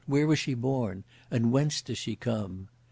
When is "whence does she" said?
1.51-2.15